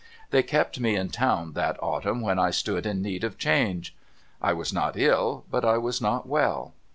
They 0.31 0.41
kept 0.41 0.79
me 0.79 0.95
in 0.95 1.09
town 1.09 1.53
that 1.53 1.77
autumn, 1.79 2.21
when 2.21 2.39
I 2.39 2.49
stood 2.49 2.87
in 2.87 3.03
need 3.03 3.23
of 3.23 3.37
change. 3.37 3.95
I 4.41 4.51
was 4.51 4.73
not 4.73 4.97
ill, 4.97 5.45
but 5.51 5.63
I 5.63 5.77
was 5.77 6.01
not 6.01 6.27
well. 6.27 6.73